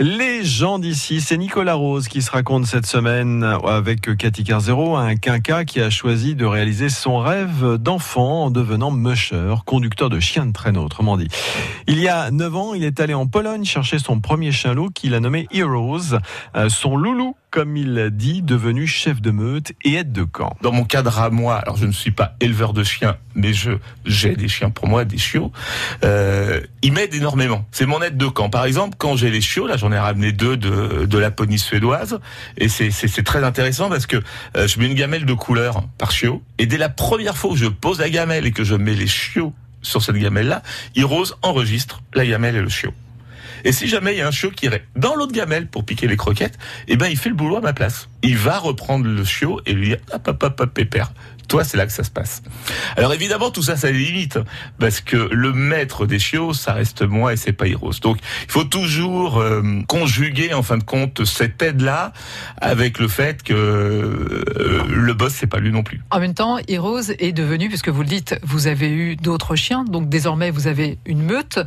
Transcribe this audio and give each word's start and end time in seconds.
Les 0.00 0.44
gens 0.44 0.78
d'ici, 0.78 1.20
c'est 1.20 1.36
Nicolas 1.36 1.74
Rose 1.74 2.06
qui 2.06 2.22
se 2.22 2.30
raconte 2.30 2.66
cette 2.66 2.86
semaine 2.86 3.42
avec 3.42 4.16
Cathy 4.16 4.44
Carzero, 4.44 4.96
un 4.96 5.16
quinca 5.16 5.64
qui 5.64 5.80
a 5.80 5.90
choisi 5.90 6.36
de 6.36 6.44
réaliser 6.44 6.88
son 6.88 7.18
rêve 7.18 7.74
d'enfant 7.78 8.44
en 8.44 8.50
devenant 8.52 8.92
musher, 8.92 9.56
conducteur 9.66 10.08
de 10.08 10.20
chien 10.20 10.46
de 10.46 10.52
traîneau, 10.52 10.84
autrement 10.84 11.16
dit. 11.16 11.26
Il 11.88 11.98
y 11.98 12.06
a 12.06 12.30
9 12.30 12.56
ans, 12.56 12.74
il 12.74 12.84
est 12.84 13.00
allé 13.00 13.12
en 13.12 13.26
Pologne 13.26 13.64
chercher 13.64 13.98
son 13.98 14.20
premier 14.20 14.52
chien 14.52 14.72
loup 14.72 14.90
qu'il 14.90 15.14
a 15.14 15.20
nommé 15.20 15.48
Heroes, 15.50 16.16
euh, 16.54 16.68
son 16.68 16.96
loulou 16.96 17.34
comme 17.50 17.76
il 17.76 17.94
l'a 17.94 18.10
dit, 18.10 18.42
devenu 18.42 18.86
chef 18.86 19.20
de 19.20 19.30
meute 19.30 19.72
et 19.84 19.94
aide 19.94 20.12
de 20.12 20.24
camp. 20.24 20.56
Dans 20.62 20.72
mon 20.72 20.84
cadre 20.84 21.18
à 21.18 21.30
moi, 21.30 21.56
alors 21.56 21.76
je 21.76 21.86
ne 21.86 21.92
suis 21.92 22.10
pas 22.10 22.34
éleveur 22.40 22.72
de 22.72 22.84
chiens, 22.84 23.16
mais 23.34 23.52
je 23.52 23.72
j'ai 24.04 24.36
des 24.36 24.48
chiens 24.48 24.70
pour 24.70 24.86
moi, 24.86 25.04
des 25.04 25.18
chiots. 25.18 25.52
Euh, 26.04 26.60
il 26.82 26.92
m'aide 26.92 27.14
énormément. 27.14 27.64
C'est 27.70 27.86
mon 27.86 28.02
aide 28.02 28.16
de 28.16 28.26
camp. 28.26 28.50
Par 28.50 28.64
exemple, 28.64 28.96
quand 28.98 29.16
j'ai 29.16 29.30
les 29.30 29.40
chiots, 29.40 29.66
là 29.66 29.76
j'en 29.76 29.92
ai 29.92 29.98
ramené 29.98 30.32
deux 30.32 30.56
de, 30.56 31.06
de 31.06 31.18
Laponie 31.18 31.58
suédoise, 31.58 32.20
et 32.56 32.68
c'est 32.68 33.22
très 33.24 33.44
intéressant 33.44 33.88
parce 33.88 34.06
que 34.06 34.22
euh, 34.56 34.68
je 34.68 34.78
mets 34.78 34.86
une 34.86 34.94
gamelle 34.94 35.24
de 35.24 35.34
couleur 35.34 35.84
par 35.96 36.10
chiot, 36.10 36.42
et 36.58 36.66
dès 36.66 36.78
la 36.78 36.88
première 36.88 37.36
fois 37.36 37.52
où 37.52 37.56
je 37.56 37.66
pose 37.66 38.00
la 38.00 38.10
gamelle 38.10 38.46
et 38.46 38.52
que 38.52 38.64
je 38.64 38.74
mets 38.74 38.94
les 38.94 39.06
chiots 39.06 39.54
sur 39.82 40.02
cette 40.02 40.16
gamelle-là, 40.16 40.62
Rose 41.02 41.36
enregistre 41.42 42.02
la 42.14 42.26
gamelle 42.26 42.56
et 42.56 42.60
le 42.60 42.68
chiot. 42.68 42.92
Et 43.64 43.72
si 43.72 43.88
jamais 43.88 44.14
il 44.14 44.18
y 44.18 44.20
a 44.20 44.28
un 44.28 44.30
chiot 44.30 44.50
qui 44.50 44.66
irait 44.66 44.84
dans 44.96 45.14
l'autre 45.14 45.32
gamelle 45.32 45.66
pour 45.66 45.84
piquer 45.84 46.06
les 46.06 46.16
croquettes, 46.16 46.58
eh 46.86 46.96
ben 46.96 47.06
il 47.06 47.16
fait 47.16 47.28
le 47.28 47.34
boulot 47.34 47.56
à 47.56 47.60
ma 47.60 47.72
place. 47.72 48.08
Il 48.22 48.36
va 48.36 48.58
reprendre 48.58 49.06
le 49.06 49.24
chiot 49.24 49.60
et 49.66 49.72
lui 49.72 49.88
dire 49.88 49.98
hop 50.12 50.28
hop 50.28 50.60
hop 50.60 50.74
pépère. 50.74 51.12
Toi, 51.48 51.64
c'est 51.64 51.78
là 51.78 51.86
que 51.86 51.92
ça 51.92 52.04
se 52.04 52.10
passe. 52.10 52.42
Alors 52.96 53.14
évidemment, 53.14 53.50
tout 53.50 53.62
ça, 53.62 53.74
ça 53.76 53.90
des 53.90 53.98
limites, 53.98 54.38
parce 54.78 55.00
que 55.00 55.16
le 55.16 55.54
maître 55.54 56.04
des 56.04 56.18
chiots, 56.18 56.52
ça 56.52 56.74
reste 56.74 57.00
moi 57.02 57.32
et 57.32 57.36
c'est 57.36 57.54
pas 57.54 57.66
Heroes. 57.66 58.00
Donc, 58.02 58.18
il 58.44 58.52
faut 58.52 58.64
toujours 58.64 59.38
euh, 59.38 59.62
conjuguer, 59.88 60.52
en 60.52 60.62
fin 60.62 60.76
de 60.76 60.82
compte, 60.82 61.24
cette 61.24 61.62
aide-là 61.62 62.12
avec 62.58 62.98
le 62.98 63.08
fait 63.08 63.42
que 63.42 63.54
euh, 63.54 64.84
le 64.90 65.14
boss, 65.14 65.32
c'est 65.32 65.46
pas 65.46 65.58
lui 65.58 65.72
non 65.72 65.82
plus. 65.82 66.02
En 66.10 66.20
même 66.20 66.34
temps, 66.34 66.58
Heroes 66.68 67.12
est 67.18 67.32
devenu, 67.32 67.68
puisque 67.68 67.88
vous 67.88 68.02
le 68.02 68.08
dites, 68.08 68.38
vous 68.42 68.66
avez 68.66 68.90
eu 68.90 69.16
d'autres 69.16 69.56
chiens, 69.56 69.84
donc 69.84 70.10
désormais 70.10 70.50
vous 70.50 70.66
avez 70.66 70.98
une 71.06 71.22
meute, 71.22 71.58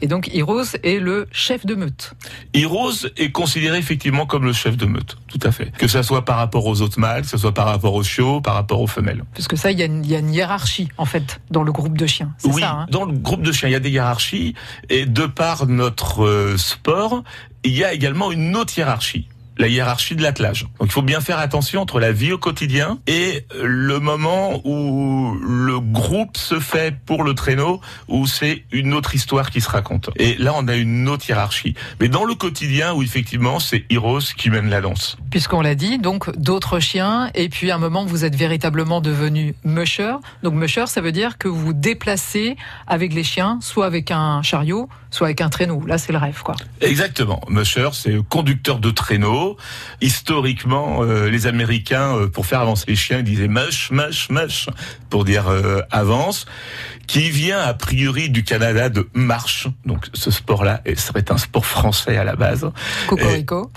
et 0.00 0.06
donc 0.06 0.30
Heroes 0.34 0.76
est 0.82 0.98
le 0.98 1.28
chef 1.30 1.66
de 1.66 1.74
meute. 1.74 2.14
Heroes 2.54 3.06
est 3.18 3.32
considéré 3.32 3.76
effectivement 3.76 4.24
comme 4.24 4.46
le 4.46 4.54
chef 4.54 4.78
de 4.78 4.86
meute, 4.86 5.18
tout 5.28 5.40
à 5.42 5.52
fait. 5.52 5.72
Que 5.76 5.88
ça 5.96 6.02
soit 6.02 6.26
par 6.26 6.36
rapport 6.36 6.66
aux 6.66 6.82
autres 6.82 7.00
mâles, 7.00 7.22
que 7.22 7.28
ce 7.28 7.38
soit 7.38 7.54
par 7.54 7.64
rapport 7.64 7.94
aux 7.94 8.02
chiots, 8.02 8.42
par 8.42 8.52
rapport 8.52 8.82
aux 8.82 8.86
femelles. 8.86 9.24
Parce 9.32 9.48
que 9.48 9.56
ça, 9.56 9.70
il 9.70 9.78
y, 9.78 9.82
a 9.82 9.86
une 10.18 10.34
hiérarchie, 10.34 10.88
en 10.98 11.06
fait, 11.06 11.40
dans 11.50 11.62
le 11.62 11.72
groupe 11.72 11.96
de 11.96 12.06
chiens. 12.06 12.34
Oui, 12.44 12.60
ça, 12.60 12.70
hein 12.70 12.86
dans 12.90 13.06
le 13.06 13.12
groupe 13.12 13.40
de 13.40 13.50
chiens, 13.50 13.70
il 13.70 13.72
y 13.72 13.76
a 13.76 13.80
des 13.80 13.90
hiérarchies. 13.90 14.54
Et 14.90 15.06
de 15.06 15.24
par 15.24 15.66
notre 15.66 16.24
euh, 16.24 16.58
sport, 16.58 17.24
il 17.64 17.74
y 17.74 17.82
a 17.82 17.94
également 17.94 18.30
une 18.30 18.56
autre 18.56 18.76
hiérarchie 18.76 19.26
la 19.58 19.68
hiérarchie 19.68 20.16
de 20.16 20.22
l'attelage. 20.22 20.66
Donc 20.78 20.88
il 20.88 20.92
faut 20.92 21.02
bien 21.02 21.20
faire 21.20 21.38
attention 21.38 21.82
entre 21.82 22.00
la 22.00 22.12
vie 22.12 22.32
au 22.32 22.38
quotidien 22.38 22.98
et 23.06 23.46
le 23.62 23.98
moment 23.98 24.60
où 24.64 25.36
le 25.40 25.80
groupe 25.80 26.36
se 26.36 26.60
fait 26.60 26.94
pour 27.06 27.24
le 27.24 27.34
traîneau, 27.34 27.80
où 28.08 28.26
c'est 28.26 28.64
une 28.72 28.94
autre 28.94 29.14
histoire 29.14 29.50
qui 29.50 29.60
se 29.60 29.68
raconte. 29.68 30.10
Et 30.16 30.36
là, 30.36 30.52
on 30.56 30.68
a 30.68 30.76
une 30.76 31.08
autre 31.08 31.28
hiérarchie. 31.28 31.74
Mais 32.00 32.08
dans 32.08 32.24
le 32.24 32.34
quotidien, 32.34 32.94
où 32.94 33.02
effectivement, 33.02 33.58
c'est 33.58 33.84
Heroes 33.90 34.32
qui 34.36 34.50
mène 34.50 34.68
la 34.68 34.80
danse. 34.80 35.16
Puisqu'on 35.30 35.60
l'a 35.60 35.74
dit, 35.74 35.98
donc 35.98 36.36
d'autres 36.36 36.80
chiens, 36.80 37.30
et 37.34 37.48
puis 37.48 37.70
à 37.70 37.76
un 37.76 37.78
moment, 37.78 38.04
vous 38.04 38.24
êtes 38.24 38.36
véritablement 38.36 39.00
devenu 39.00 39.54
musher. 39.64 40.14
Donc 40.42 40.54
musher, 40.54 40.86
ça 40.86 41.00
veut 41.00 41.12
dire 41.12 41.38
que 41.38 41.48
vous 41.48 41.66
vous 41.66 41.72
déplacez 41.72 42.56
avec 42.86 43.12
les 43.12 43.24
chiens, 43.24 43.58
soit 43.60 43.86
avec 43.86 44.10
un 44.10 44.42
chariot, 44.42 44.88
soit 45.16 45.28
avec 45.28 45.40
un 45.40 45.48
traîneau. 45.48 45.82
Là, 45.86 45.96
c'est 45.96 46.12
le 46.12 46.18
rêve, 46.18 46.42
quoi. 46.42 46.54
Exactement. 46.80 47.40
Musher, 47.48 47.88
c'est 47.94 48.16
conducteur 48.28 48.78
de 48.78 48.90
traîneau. 48.90 49.56
Historiquement, 50.02 51.02
euh, 51.02 51.30
les 51.30 51.46
Américains, 51.46 52.16
euh, 52.16 52.28
pour 52.28 52.44
faire 52.44 52.60
avancer 52.60 52.84
les 52.88 52.96
chiens, 52.96 53.18
ils 53.18 53.24
disaient 53.24 53.48
mush, 53.48 53.90
mush, 53.90 54.28
mush, 54.28 54.68
pour 55.08 55.24
dire 55.24 55.48
euh, 55.48 55.80
avance, 55.90 56.44
qui 57.06 57.30
vient 57.30 57.60
a 57.60 57.72
priori 57.72 58.28
du 58.28 58.44
Canada 58.44 58.90
de 58.90 59.08
marche. 59.14 59.68
Donc, 59.86 60.06
ce 60.12 60.30
sport-là 60.30 60.82
serait 60.96 61.30
un 61.30 61.38
sport 61.38 61.64
français 61.64 62.18
à 62.18 62.24
la 62.24 62.36
base. 62.36 62.70
Cocorico. 63.06 63.72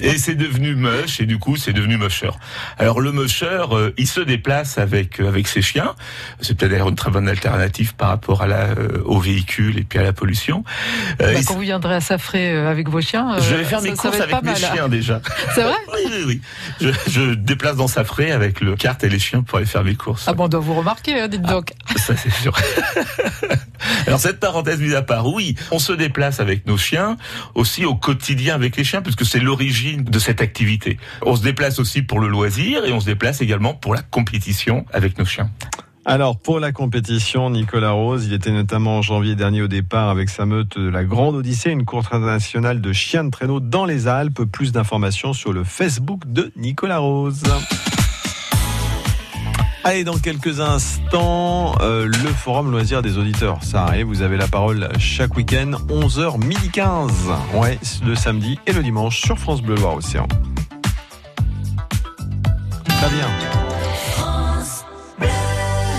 Et, 0.00 0.08
et 0.08 0.18
c'est 0.18 0.34
devenu 0.34 0.74
mush, 0.74 1.18
et 1.20 1.26
du 1.26 1.38
coup, 1.38 1.56
c'est 1.56 1.72
devenu 1.72 1.96
musher. 1.96 2.30
Alors, 2.76 3.00
le 3.00 3.10
musher, 3.10 3.64
il 3.96 4.06
se 4.06 4.20
déplace 4.20 4.76
avec 4.76 5.18
avec 5.20 5.48
ses 5.48 5.62
chiens. 5.62 5.94
C'est 6.42 6.58
peut-être 6.58 6.72
d'ailleurs 6.72 6.88
une 6.88 6.96
très 6.96 7.10
bonne 7.10 7.28
alternative 7.28 7.94
par 7.94 8.08
rapport 8.08 8.42
à 8.42 8.46
la, 8.46 8.68
au 9.04 9.18
véhicule 9.18 9.78
et 9.78 9.84
puis 9.84 9.98
à 9.98 10.02
la 10.02 10.12
pollution. 10.26 10.64
Bah, 11.20 11.26
quand 11.46 11.54
vous 11.54 11.60
viendrez 11.60 11.94
à 11.94 12.00
Safré 12.00 12.50
avec 12.56 12.88
vos 12.88 13.00
chiens, 13.00 13.38
je 13.38 13.54
vais 13.54 13.64
faire 13.64 13.80
mes 13.80 13.92
courses 13.92 14.20
avec 14.20 14.42
mes 14.42 14.56
chiens 14.56 14.88
déjà. 14.88 15.20
C'est 15.54 15.62
vrai 15.62 15.76
Oui, 15.94 16.00
oui, 16.10 16.22
oui. 16.26 16.40
Je, 16.80 17.10
je 17.10 17.34
déplace 17.34 17.76
dans 17.76 17.86
Safré 17.86 18.32
avec 18.32 18.60
le 18.60 18.74
carte 18.74 19.04
et 19.04 19.08
les 19.08 19.20
chiens 19.20 19.42
pour 19.42 19.58
aller 19.58 19.66
faire 19.66 19.84
mes 19.84 19.94
courses. 19.94 20.24
Ah 20.26 20.32
bon, 20.32 20.44
on 20.44 20.48
doit 20.48 20.58
vous 20.58 20.74
remarquer, 20.74 21.20
hein, 21.20 21.28
dites 21.28 21.42
ah, 21.44 21.52
donc. 21.52 21.72
ça, 21.96 22.16
c'est 22.16 22.32
sûr. 22.32 22.56
Alors, 24.08 24.18
cette 24.18 24.40
parenthèse 24.40 24.80
mise 24.80 24.96
à 24.96 25.02
part, 25.02 25.28
oui, 25.28 25.54
on 25.70 25.78
se 25.78 25.92
déplace 25.92 26.40
avec 26.40 26.66
nos 26.66 26.76
chiens, 26.76 27.16
aussi 27.54 27.84
au 27.84 27.94
quotidien 27.94 28.56
avec 28.56 28.76
les 28.76 28.82
chiens, 28.82 29.02
puisque 29.02 29.24
c'est 29.24 29.38
l'origine 29.38 30.02
de 30.02 30.18
cette 30.18 30.40
activité. 30.40 30.98
On 31.22 31.36
se 31.36 31.42
déplace 31.42 31.78
aussi 31.78 32.02
pour 32.02 32.18
le 32.18 32.26
loisir 32.26 32.84
et 32.84 32.92
on 32.92 32.98
se 32.98 33.06
déplace 33.06 33.40
également 33.42 33.74
pour 33.74 33.94
la 33.94 34.02
compétition 34.02 34.86
avec 34.92 35.18
nos 35.18 35.24
chiens. 35.24 35.50
Alors, 36.08 36.38
pour 36.38 36.60
la 36.60 36.70
compétition, 36.70 37.50
Nicolas 37.50 37.90
Rose, 37.90 38.26
il 38.26 38.32
était 38.32 38.52
notamment 38.52 38.98
en 38.98 39.02
janvier 39.02 39.34
dernier 39.34 39.60
au 39.60 39.66
départ 39.66 40.08
avec 40.08 40.28
sa 40.28 40.46
meute 40.46 40.78
de 40.78 40.88
la 40.88 41.02
Grande 41.02 41.34
Odyssée, 41.34 41.70
une 41.70 41.84
course 41.84 42.06
internationale 42.12 42.80
de 42.80 42.92
chiens 42.92 43.24
de 43.24 43.30
traîneau 43.30 43.58
dans 43.58 43.84
les 43.84 44.06
Alpes. 44.06 44.44
Plus 44.44 44.70
d'informations 44.70 45.32
sur 45.32 45.52
le 45.52 45.64
Facebook 45.64 46.20
de 46.24 46.52
Nicolas 46.54 46.98
Rose. 46.98 47.42
Allez, 49.82 50.04
dans 50.04 50.16
quelques 50.16 50.60
instants, 50.60 51.74
euh, 51.80 52.06
le 52.06 52.28
forum 52.28 52.70
loisir 52.70 53.02
des 53.02 53.18
auditeurs. 53.18 53.64
Ça 53.64 53.82
arrive, 53.82 54.06
vous 54.06 54.22
avez 54.22 54.36
la 54.36 54.46
parole 54.46 54.88
chaque 55.00 55.36
week-end, 55.36 55.72
11h, 55.88 56.38
midi 56.38 56.70
15. 56.70 57.10
Ouais, 57.54 57.80
le 58.06 58.14
samedi 58.14 58.60
et 58.68 58.72
le 58.72 58.84
dimanche 58.84 59.20
sur 59.20 59.36
France 59.40 59.60
Bleu 59.60 59.74
Loire 59.74 59.96
Océan. 59.96 60.28
Très 62.84 63.10
bien. 63.10 63.75